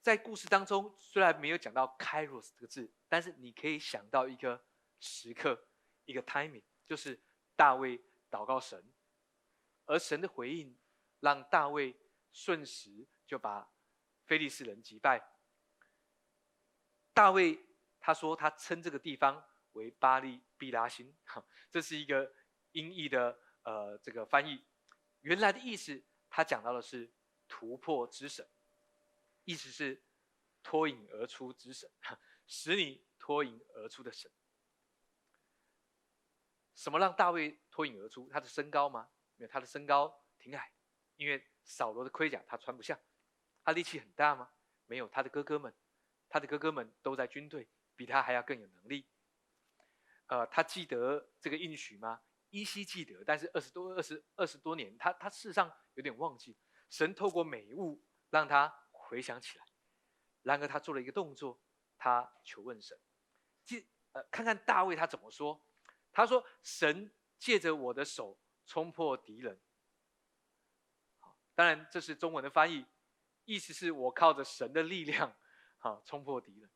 [0.01, 4.63] 在故事当中虽然没有讲到 Kairos 这个字，但是你可以想到一个
[4.99, 5.67] 时刻，
[6.05, 7.19] 一个 timing，就是
[7.55, 7.99] 大卫
[8.31, 8.83] 祷告神，
[9.85, 10.77] 而神的回应
[11.19, 11.95] 让大卫
[12.31, 13.69] 瞬时就把
[14.25, 15.21] 非利士人击败。
[17.13, 17.59] 大卫
[17.99, 22.31] 他说他称这个地方为巴利毕拉星，哈，这是一个
[22.71, 24.63] 音译的呃这个翻译，
[25.21, 27.11] 原来的意思他讲到的是
[27.47, 28.47] 突破之神，
[29.47, 30.03] 意思是
[30.61, 31.89] 脱颖而出之神，
[32.45, 34.29] 使你脱颖而出的神。
[36.75, 38.27] 什么让大卫脱颖而出？
[38.27, 39.09] 他的身高吗？
[39.37, 40.73] 没有，他的身高挺矮，
[41.15, 42.99] 因为扫罗的盔甲他穿不下。
[43.63, 44.51] 他力气很大吗？
[44.85, 45.73] 没有，他的哥哥们。
[46.27, 49.07] 他的哥哥们都在军队，比他还要更有能力。
[50.25, 52.21] 呃，他记得这个应许吗？
[52.49, 56.57] 依稀记得，但是二十多、二十二十多年，他他事实上有点忘记。
[56.89, 58.67] 神透过美物让他
[59.07, 59.65] 回想起来。
[60.43, 61.59] 然而他做了一个动作，
[61.97, 62.97] 他求问神。
[63.65, 65.63] 记呃，看看大卫他怎么说。
[66.11, 69.59] 他说：“神借着我的手冲破敌人。”
[71.19, 72.85] 好，当然这是中文的翻译，
[73.45, 75.35] 意思是我靠着神的力量。
[75.77, 76.69] 好，冲破敌人。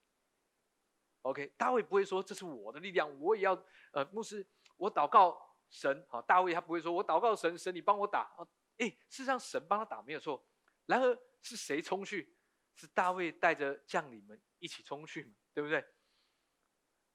[1.23, 3.53] OK，大卫不会说这是我的力量，我也要
[3.93, 6.05] 呃，牧师，我祷告神。
[6.09, 8.21] 好，大卫他不会说，我祷告神，神你帮我打。
[8.37, 10.45] 啊，哎，事实上神帮他打没有错。
[10.85, 12.37] 然而是谁冲去？
[12.75, 15.35] 是大卫带着将领们一起冲去嘛？
[15.53, 15.85] 对不对？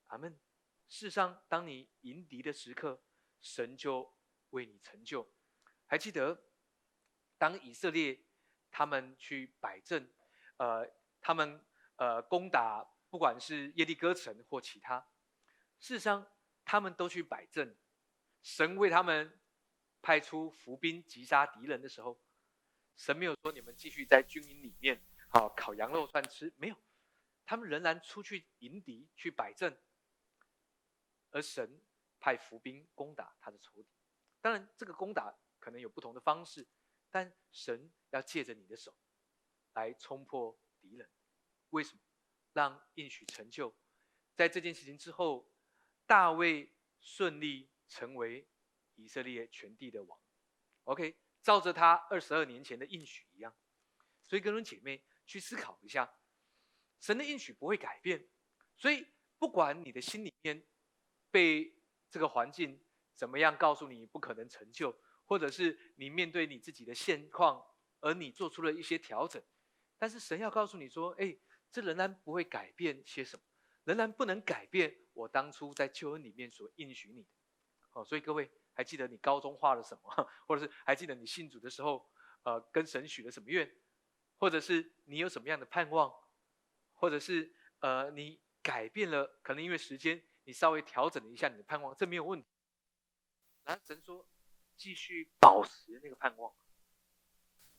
[0.06, 0.32] 阿门。
[0.88, 3.02] 事实上，当你迎敌的时刻，
[3.40, 4.16] 神就
[4.50, 5.28] 为你成就。
[5.86, 6.44] 还记得，
[7.38, 8.24] 当以色列
[8.70, 10.12] 他们去摆阵，
[10.56, 11.64] 呃，他们。
[11.98, 15.00] 呃，攻打不管是耶利哥城或其他，
[15.78, 16.30] 事实上
[16.62, 17.74] 他们都去摆阵。
[18.42, 19.40] 神为他们
[20.02, 22.20] 派出伏兵击杀敌人的时候，
[22.96, 26.76] 神没有说你们继续在军营里面好烤羊肉串吃，没有，
[27.44, 29.78] 他们仍然出去迎敌去摆阵，
[31.30, 31.80] 而神
[32.18, 33.88] 派伏兵攻打他的仇敌。
[34.40, 36.66] 当然，这个攻打可能有不同的方式，
[37.10, 38.94] 但神要借着你的手
[39.74, 41.10] 来冲破敌人。
[41.70, 42.00] 为什么
[42.52, 43.74] 让应许成就？
[44.34, 45.50] 在这件事情之后，
[46.06, 48.48] 大卫顺利成为
[48.94, 50.20] 以色列全地的王。
[50.84, 53.54] OK，照着他二十二年前的应许一样。
[54.24, 56.12] 所以，各位姐妹去思考一下，
[56.98, 58.28] 神的应许不会改变。
[58.76, 59.06] 所以，
[59.38, 60.66] 不管你的心里面
[61.30, 61.72] 被
[62.10, 67.64] 这个环境怎么样告诉你不可能成就，或者是你面对你自己的现况，
[68.00, 69.40] 而你做出了一些调整，
[69.96, 71.38] 但是神要告诉你说：“哎。”
[71.72, 73.42] 这仍然不会改变些什么，
[73.84, 77.28] 仍然不能改变我当初在救恩里面所应许你的。
[77.92, 82.06] 哦，所以各位还记得你高中画了什么， 或者是还记得你信主的时候，
[82.42, 83.74] 呃，跟神许了什么愿，
[84.36, 86.14] 或者是你有什么样的盼望，
[86.92, 92.48] 或者是呃，你改变了，可能因为时间，你稍微调整了一下你的盼望，这没有问题。
[93.64, 94.28] 然后神说，
[94.76, 96.54] 继续保持那个盼望，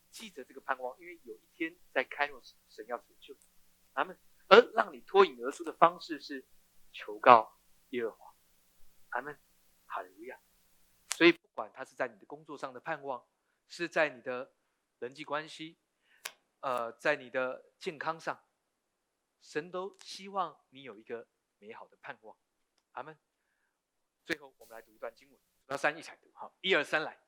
[0.10, 3.38] 记着这个盼望，因为有一天在开罗神要成就。
[3.94, 6.46] 他们，而让你脱颖而出的方式是
[6.92, 8.36] 求告耶和华。
[9.10, 9.40] 阿门，
[9.86, 10.40] 哈利路亚。
[11.18, 13.26] 所以，不管他是在你的工作上的盼望，
[13.68, 14.54] 是在你的
[15.00, 15.76] 人际关系，
[16.60, 18.40] 呃，在你的健康上，
[19.42, 21.28] 神都希望你有一个
[21.58, 22.38] 美好的盼望。
[22.92, 23.18] 阿门。
[24.26, 26.30] 最后，我们来读一段经文，数到三一起读。
[26.36, 27.20] 好，一二三来。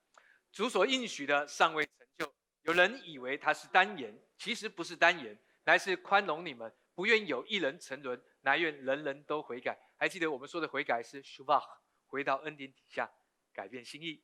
[0.52, 5.36] 主所应许的尚未成就，有人以为他是单言，其实不是单言。
[5.64, 9.80] 乃是宽容你们，不愿有一人沉沦，乃愿人人都悔改。
[9.98, 11.64] 还记得我们说的悔改是 shuvah，
[12.06, 13.12] 回到恩典底下，
[13.60, 14.24] 改变心意。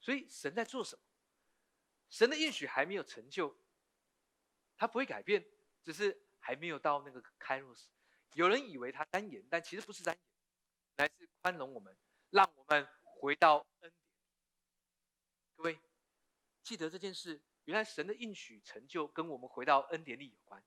[0.00, 1.02] 所以神在做什么？
[2.10, 3.56] 神的应许还没有成就，
[4.76, 5.46] 他不会改变，
[5.84, 7.88] 只是还没有到那个开路时。
[8.32, 10.24] 有人以为他单言，但其实不是单言，
[10.96, 11.96] 乃是宽容我们，
[12.30, 13.92] 让我们回到恩典。
[15.54, 15.78] 各位
[16.64, 20.60] 记得这件事，原来神的应许成就跟我们回到恩典里有关。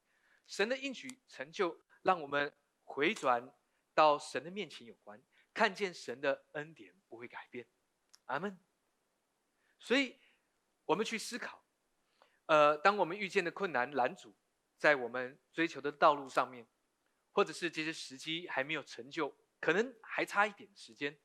[0.48, 3.54] 神的应许成就，让我们回转
[3.94, 5.22] 到神的面前有关，
[5.54, 7.68] 看见神的恩典不会改变，
[8.28, 8.58] 阿门。
[9.80, 10.16] 所以，
[10.86, 11.62] 我们去思考，
[12.46, 14.34] 呃，当我们遇见的困难拦阻
[14.78, 16.66] 在我们追求的道路上面，
[17.34, 21.20] 或者是这些时机还没有成就，可能还差一点时间，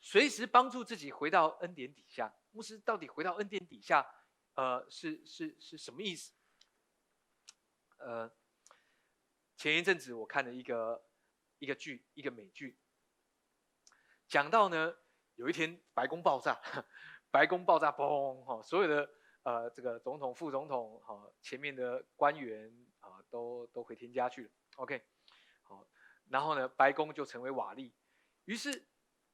[0.00, 2.34] 随时帮助自己回到恩典底下。
[2.50, 4.04] 牧师到底回到恩典底下，
[4.54, 6.32] 呃，是是是什么意思？
[7.98, 8.34] 呃。
[9.56, 11.04] 前一阵子我看了一个
[11.58, 12.78] 一个剧，一个美剧，
[14.26, 14.96] 讲到呢，
[15.40, 16.60] 有一天白宫爆炸，
[17.32, 19.10] 白宫爆炸，嘣哈，所有的
[19.42, 24.50] 呃这个总统、副总统哈，前面的官员啊，都都回天家去了。
[24.76, 25.02] OK，
[25.62, 25.88] 好，
[26.28, 27.90] 然后呢，白宫就成为瓦砾。
[28.44, 28.86] 于是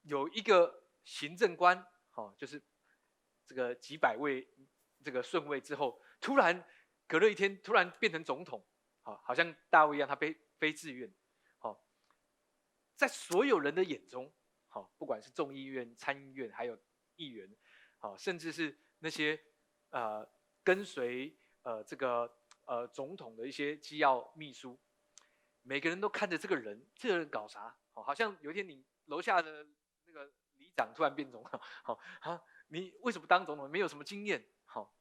[0.02, 2.62] 有一个行政官，哈，就是
[3.44, 4.48] 这个几百位
[5.02, 6.64] 这个顺位之后，突然
[7.08, 8.64] 隔了一天，突然变成总统，
[9.02, 11.12] 好，好像大卫一样，他非非自愿，
[11.58, 11.84] 好，
[12.94, 14.32] 在所有人的眼中，
[14.76, 16.78] 好，不管是众议院、参议院，还有
[17.14, 17.50] 议员，
[17.96, 19.40] 好，甚至是那些
[19.88, 20.28] 呃
[20.62, 22.30] 跟随呃这个
[22.66, 24.78] 呃总统的一些机要秘书，
[25.62, 27.74] 每个人都看着这个人，这个人搞啥？
[27.94, 29.66] 好，好像有一天你楼下的
[30.04, 33.70] 那个里长突然变总统，好啊，你为什么当总统？
[33.70, 34.94] 没有什么经验，好，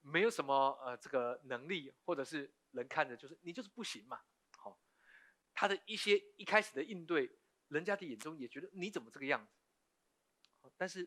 [0.00, 4.18] 没有什么呃这个能力，或者是人看着就是你就是不行嘛，
[4.56, 4.80] 好，
[5.52, 7.30] 他的一些一开始的应对，
[7.74, 11.06] 人家的眼中也觉得你怎么这个样子，但是。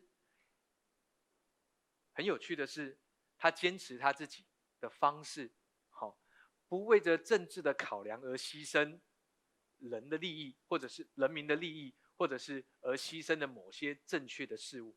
[2.12, 2.98] 很有趣的是，
[3.36, 4.44] 他坚持他自己
[4.80, 5.52] 的方式，
[5.88, 6.18] 好，
[6.66, 8.98] 不为着政治的考量而牺牲
[9.76, 14.96] 人的利益，或者是人民的利益，或者是而牺牲的某些正确的事物。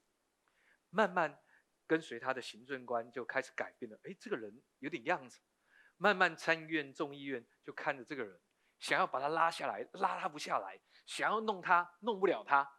[0.90, 1.40] 慢慢
[1.86, 4.00] 跟随他的行政官就开始改变了。
[4.06, 5.42] 哎，这个人有点样子。
[5.98, 8.42] 慢慢参议院、众议院就看着这个人，
[8.82, 12.70] 想要把他拉下来，拉他不下来，想要弄他，弄不了他。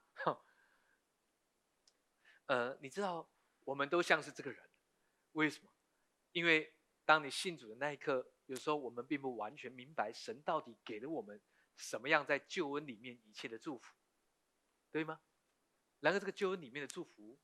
[2.46, 3.26] 呃，你知道？
[3.64, 4.68] 我们都像是这个人，
[5.32, 5.70] 为什么？
[6.32, 11.40] 因为当你信主的那一刻，有时候我们并不完全明白神到底给了我们
[11.76, 13.94] 什么样在救恩里面一切的祝福，
[14.90, 15.20] 对吗？
[16.00, 17.38] 然而这个救恩里面的祝福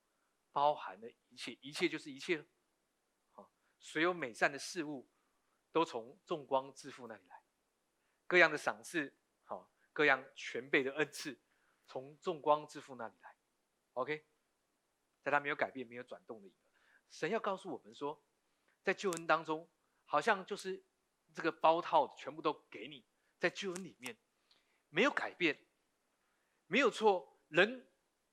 [0.50, 2.44] 包含了一切，一切就是一切了。
[3.34, 5.08] 好，所有美善的事物
[5.70, 7.37] 都从众光之父那里来，
[8.28, 9.12] 各样的赏赐，
[9.42, 11.36] 好，各样全备的恩赐，
[11.88, 13.34] 从众光之父那里来。
[13.94, 14.24] OK。
[15.20, 16.56] 在他没有改变、没有转动的一个
[17.10, 18.24] 神要告诉我们说，
[18.82, 19.68] 在救恩当中，
[20.06, 20.82] 好像就是
[21.34, 23.04] 这个包套全部都给你，
[23.38, 24.16] 在救恩里面
[24.88, 25.58] 没有改变，
[26.66, 27.90] 没有错，人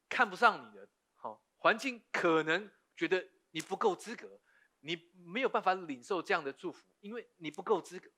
[0.07, 4.39] 看不上你的，好环境可能觉得你不够资格，
[4.79, 8.09] 你没有办法领受这样的祝福，因为你不够资格。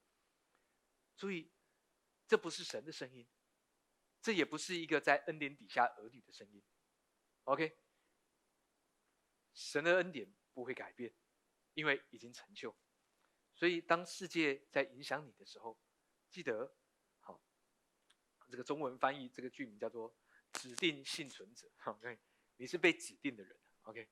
[1.15, 1.49] 注意，
[2.27, 3.27] 这不是神的声音，
[4.21, 6.61] 这也不是一个在恩典底下儿女的声音。
[7.43, 7.77] OK。
[9.53, 11.11] 神的恩典不会改变，
[11.73, 12.77] 因为已经成就。
[13.55, 15.81] 所以当世界在影响你的时候，
[16.29, 16.77] 记得，
[17.21, 17.41] 好，
[18.51, 20.15] 这个中文翻译这个剧名叫做
[20.53, 21.67] “指定幸存者”。
[21.85, 22.19] OK，
[22.57, 23.59] 你是被指定的人。
[23.81, 24.07] OK，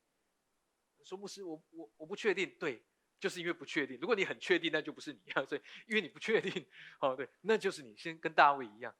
[1.03, 2.57] 说牧师，我我我不确定。
[2.57, 2.83] 对，
[3.25, 3.97] 就是因为不确定。
[3.99, 5.43] 如果你很确定，那就不是你啊。
[5.43, 6.63] 所以因为你不确定，
[6.99, 8.95] 哦，对，那就是你先跟大卫一样。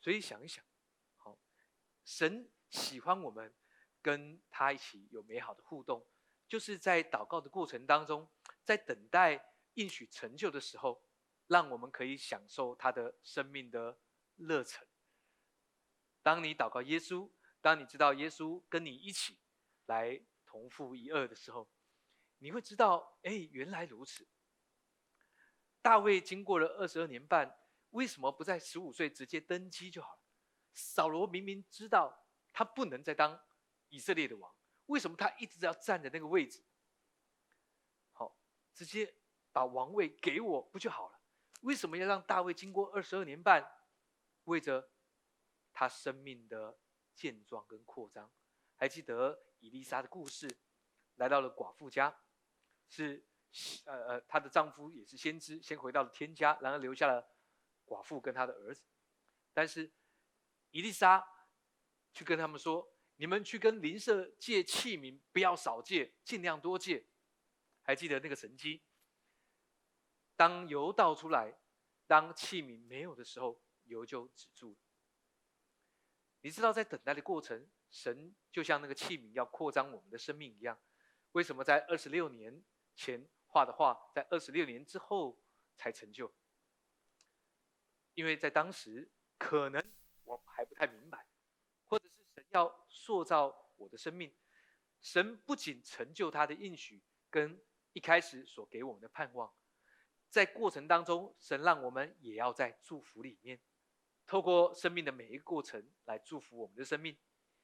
[0.00, 0.64] 所以想一想，
[1.16, 1.36] 好，
[2.04, 3.52] 神喜欢我们。
[4.00, 6.06] 跟他一起有美好的互动，
[6.46, 8.30] 就是在祷告的过程当中，
[8.64, 9.44] 在等待
[9.74, 11.02] 应许成就的时候，
[11.48, 13.98] 让我们可以享受他的生命的
[14.36, 14.86] 热忱。
[16.22, 17.28] 当你祷告耶稣，
[17.60, 19.36] 当你知道耶稣跟你一起
[19.86, 21.68] 来同负一二的时候，
[22.38, 24.26] 你会知道，哎，原来如此。
[25.82, 27.56] 大卫经过了二十二年半，
[27.90, 30.20] 为什么不在十五岁直接登基就好了？
[30.74, 33.40] 扫罗明明知道他不能再当。
[33.90, 34.54] 以色列的王，
[34.86, 36.62] 为什么他一直要站在那个位置？
[38.12, 38.38] 好，
[38.74, 39.14] 直接
[39.50, 41.18] 把王位给我不就好了？
[41.62, 43.66] 为什么要让大卫经过二十二年半，
[44.44, 44.90] 为着
[45.72, 46.78] 他生命的
[47.14, 48.30] 健壮跟扩张？
[48.76, 50.46] 还记得以丽莎的故事，
[51.16, 52.14] 来到了寡妇家，
[52.88, 53.24] 是
[53.84, 57.28] 呃呃，她的丈夫也是先知，先回到了天家，然后留下了
[57.86, 58.82] 寡妇跟他的儿子。
[59.52, 59.90] 但是
[60.70, 61.26] 伊丽莎
[62.12, 62.94] 去跟他们说。
[63.20, 67.04] 你们去跟邻舍借器皿，不要少借，尽量多借。
[67.82, 68.80] 还记得那个神机？
[70.36, 71.58] 当油倒出来，
[72.06, 74.78] 当器皿没有的时候，油就止住了。
[76.42, 80.78] 你知道，在等待的过程，神就像那个器皿要扩张我们的生命一样。
[81.32, 82.62] 为什么在二十六年
[82.98, 85.40] 前画的画，在二十六年之后
[85.76, 86.30] 才成就？
[88.14, 89.82] 因为在当时，可能
[90.24, 91.24] 我还不太明白。
[91.86, 94.34] 或者是神要塑造我的生命，
[95.00, 97.58] 神不仅成就他的应许跟
[97.92, 99.54] 一开始所给我们的盼望，
[100.28, 103.58] 在过程当中，神让我们也要在祝福里面，
[104.26, 107.16] 透过生命的每一个过程来祝福我们的生命，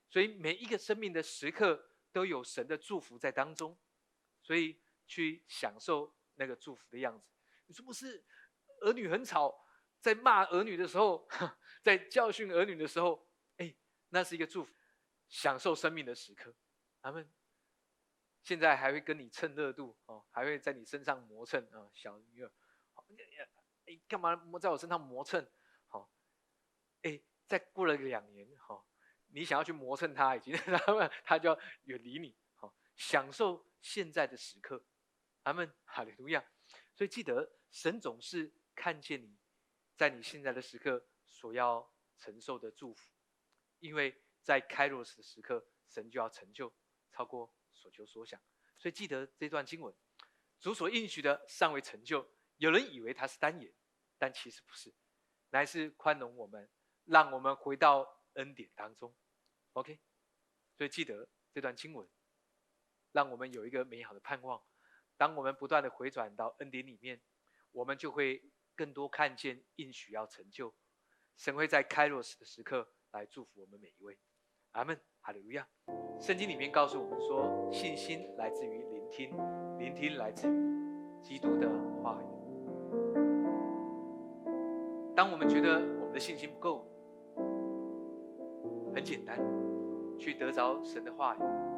[0.08, 3.76] 所以每一个生命的时刻都有神的祝福在当中，
[4.40, 7.28] 所以去享受那个祝福的样子。
[7.66, 8.24] 你说不是？
[8.80, 9.64] 儿女很吵，
[10.00, 11.26] 在骂儿女的时候，
[11.82, 13.26] 在教训儿女的时候。
[13.56, 13.74] 哎
[14.08, 14.72] 那是一个祝福，
[15.28, 16.54] 享受生命的时刻。
[17.00, 17.32] 他们
[18.42, 22.50] 现在还会跟你蹭热度哦，还会在你身上磨蹭啊，小女儿，
[23.86, 25.46] 哎，干嘛磨在我身上磨蹭？
[25.86, 26.10] 好，
[27.02, 28.84] 哎，再过了两年，哈，
[29.28, 34.84] 你想要去磨蹭他，已经他 们他就要远离你，好，享受现在的时刻。
[35.44, 36.44] 阿门，哈利路亚。
[36.94, 39.38] 所以记得，神总是看见你
[39.96, 43.10] 在你现在的时刻所要承受的祝福，
[43.78, 46.72] 因为在开罗斯的时刻，神就要成就
[47.10, 48.40] 超过所求所想。
[48.76, 49.94] 所以记得这段经文，
[50.60, 52.28] 主所应许的尚未成就。
[52.58, 53.72] 有人以为他是单言，
[54.18, 54.94] 但其实不是，
[55.50, 56.70] 乃是宽容我们，
[57.04, 59.14] 让我们回到恩典当中。
[59.72, 59.98] OK，
[60.76, 62.08] 所以记得这段经文，
[63.10, 64.62] 让我们有一个美好的盼望。
[65.16, 67.20] 当我们不断的回转到恩典里面，
[67.72, 68.42] 我们就会
[68.74, 70.74] 更多看见应许要成就。
[71.36, 74.18] 神会在开罗时的时刻来祝福我们每一位。
[74.72, 75.68] 阿门，哈利路亚。
[76.18, 79.36] 圣经里面告诉我们说，信心来自于聆听，
[79.78, 81.68] 聆听来自于基督的
[82.02, 82.26] 话语。
[85.14, 86.88] 当我们觉得我们的信心不够，
[88.92, 89.38] 很简单，
[90.18, 91.73] 去得着神的话语。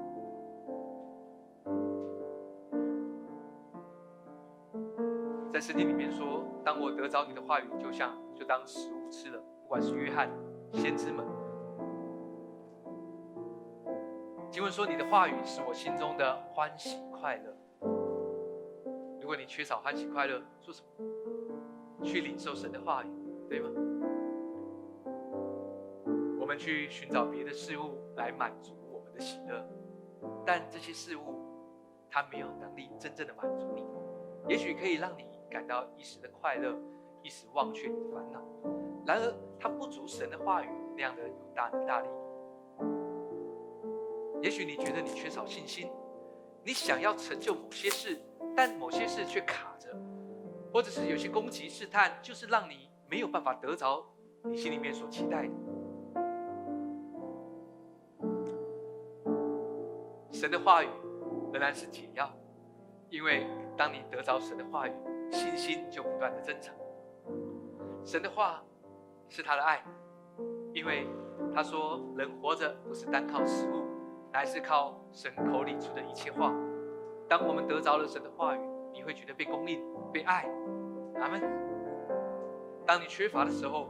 [5.57, 9.43] 在圣经里面说，当我得着你的话语，就像就当食物吃了。
[9.63, 10.29] 不管是约翰、
[10.75, 11.25] 先知们，
[14.51, 17.57] 经文说你的话语是我心中的欢喜快乐。
[19.19, 22.05] 如果你缺少欢喜快乐，做什么？
[22.05, 23.09] 去领受神的话语，
[23.49, 23.71] 对吗？
[26.39, 29.67] 我们去寻找别的事物来满足我们的喜乐，
[30.45, 31.23] 但这些事物
[32.11, 33.83] 它没有能力真正的满足你，
[34.51, 35.25] 也许可以让你。
[35.51, 36.77] 感到一时的快乐，
[37.23, 38.43] 一时忘却你的烦恼。
[39.07, 42.09] 然而，它不足神的话语那样的有大能大力。
[44.43, 45.91] 也许你觉得你缺少信心，
[46.65, 48.21] 你想要成就某些事，
[48.55, 49.89] 但某些事却卡着，
[50.73, 54.05] 或者是有些攻击试探，就是让你没有办法得着
[54.43, 55.53] 你心里面所期待的。
[60.31, 60.89] 神的话语
[61.53, 62.31] 仍然是解药，
[63.09, 64.93] 因为当你得着神的话语。
[65.37, 66.75] 信心就不断的增长。
[68.05, 68.63] 神的话
[69.29, 69.85] 是他的爱，
[70.73, 71.07] 因为
[71.55, 73.85] 他说人活着不是单靠食物，
[74.33, 76.55] 乃是靠神口里出的一切话。
[77.29, 78.61] 当我们得着了神的话语，
[78.95, 80.49] 你会觉得被供应、被爱。
[81.21, 81.43] 阿门。
[82.87, 83.89] 当你缺乏的时候，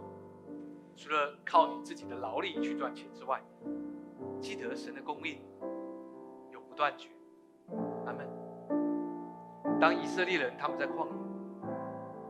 [0.97, 3.41] 除了靠你自己的劳力去赚钱之外，
[4.41, 5.39] 记得神的供应
[6.51, 7.11] 永不断绝。
[8.07, 8.27] 阿门。
[9.79, 11.26] 当以色列人他们在旷野。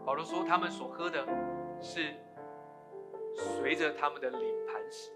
[0.07, 1.27] 保罗说：“他们所喝的，
[1.81, 2.15] 是
[3.35, 5.11] 随着他们的脸盘时，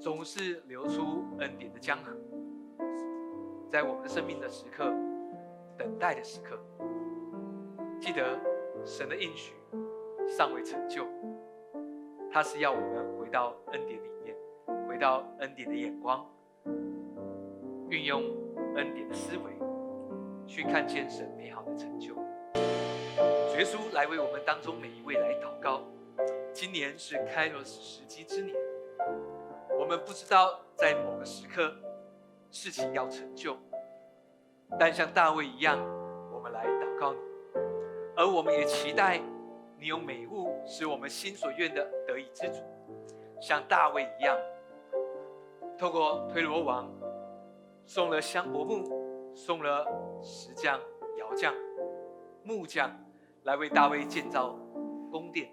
[0.00, 2.16] 总是流出恩典的江河。
[3.68, 4.90] 在我们生命的时刻，
[5.76, 6.58] 等待的时刻，
[8.00, 8.40] 记得
[8.82, 9.52] 神的应许
[10.26, 11.04] 尚未成就，
[12.32, 14.34] 他是要我们回到恩典里面，
[14.88, 16.26] 回到恩典的眼光，
[17.90, 18.22] 运用
[18.74, 19.52] 恩典的思维，
[20.46, 22.14] 去看见神美好的成就。”
[23.60, 25.82] 耶稣来为我们当中每一位来祷告。
[26.50, 28.56] 今年是开罗斯时机之年，
[29.78, 31.70] 我们不知道在某个时刻
[32.50, 33.54] 事情要成就，
[34.78, 35.78] 但像大卫一样，
[36.32, 37.18] 我们来祷告你，
[38.16, 39.20] 而我们也期待
[39.78, 42.62] 你用美物使我们心所愿的得以知足，
[43.42, 44.38] 像大卫一样，
[45.76, 46.90] 透过推罗王
[47.84, 49.84] 送了香柏木，送了
[50.22, 50.80] 石匠、
[51.18, 51.54] 窑匠、
[52.42, 52.90] 木匠。
[53.44, 54.54] 来为大卫建造
[55.10, 55.50] 宫殿，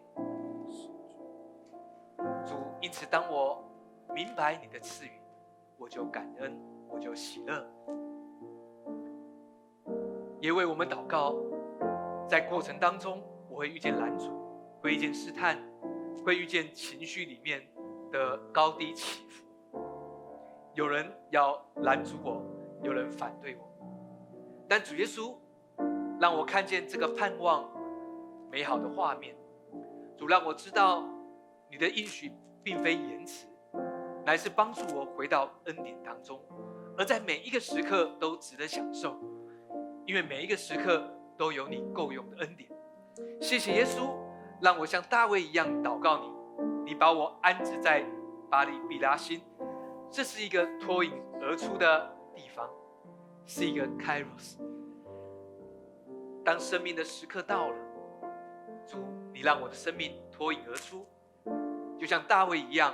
[2.46, 3.64] 主，因此当我
[4.14, 5.12] 明白你的赐予，
[5.78, 6.60] 我就感恩，
[6.90, 7.66] 我就喜乐，
[10.42, 11.36] 也为我们祷告。
[12.28, 14.32] 在过程当中，我会遇见拦阻，
[14.82, 15.58] 会遇见试探，
[16.26, 17.66] 会遇见情绪里面
[18.12, 19.46] 的高低起伏。
[20.74, 22.44] 有人要拦阻我，
[22.84, 23.64] 有人反对我，
[24.68, 25.34] 但主耶稣
[26.20, 27.77] 让我看见这个盼望。
[28.50, 29.36] 美好的画面，
[30.18, 31.04] 主让我知道，
[31.70, 32.32] 你的应许
[32.64, 33.46] 并非言辞，
[34.26, 36.40] 乃是帮助我回到恩典当中，
[36.98, 39.16] 而在每一个时刻都值得享受，
[40.06, 42.70] 因为每一个时刻都有你够用的恩典。
[43.42, 44.16] 谢谢耶稣，
[44.62, 48.06] 让我像大卫一样祷告你，你把我安置在
[48.50, 49.42] 巴黎比拉辛，
[50.10, 52.70] 这是一个脱颖而出的地方，
[53.46, 54.58] 是一个 Kairos。
[56.46, 57.87] 当生命的时刻到了。
[58.88, 58.98] 主，
[59.34, 61.06] 你让我的生命脱颖而出，
[62.00, 62.94] 就像大卫一样，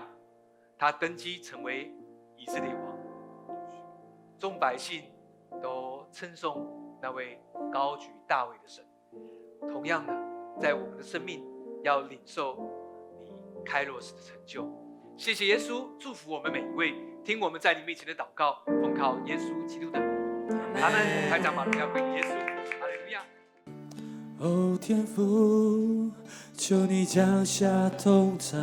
[0.78, 1.94] 他登基成为
[2.36, 2.98] 以色列王，
[4.40, 5.04] 众百姓
[5.62, 7.40] 都称颂那位
[7.72, 8.84] 高举大卫的神。
[9.62, 10.14] 同样的，
[10.60, 11.46] 在我们的生命
[11.84, 12.58] 要领受
[13.22, 13.32] 你
[13.64, 14.68] 开罗时的成就。
[15.16, 20.10] 谢谢耶稣，祝福我们每一位，听我们在你面前的祷告，奉靠耶稣基督的名，
[20.82, 21.30] 阿门。
[21.30, 22.53] 开讲马龙要归耶稣。
[24.44, 26.12] 哦，天父，
[26.58, 28.60] 求你降下同在，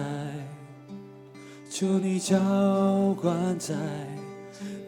[1.70, 2.39] 求你浇
[3.18, 3.74] 灌在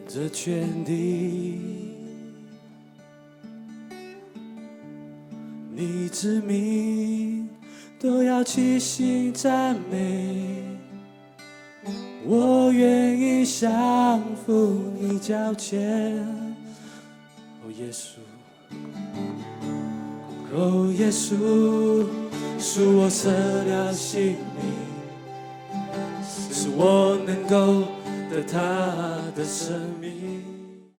[0.07, 1.59] 这全地。
[5.71, 7.49] 你之名
[7.99, 10.77] 都要齐心赞美，
[12.23, 16.19] 我愿意降服你脚前。
[17.63, 18.19] 哦，耶稣。
[20.55, 22.05] 哦，耶稣，
[22.59, 23.31] 是我舍
[23.65, 24.63] 掉性命，
[26.51, 27.87] 使我能够
[28.29, 28.59] 得他
[29.35, 30.52] 的生命。